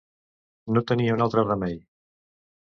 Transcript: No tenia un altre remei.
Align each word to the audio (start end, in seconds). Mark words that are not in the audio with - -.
No 0.77 0.83
tenia 0.93 1.19
un 1.19 1.23
altre 1.27 1.45
remei. 1.51 1.79